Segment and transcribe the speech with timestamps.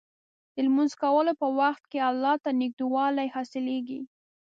[0.53, 4.01] د لمونځ کولو په وخت کې الله ته نږدېوالی حاصلېږي.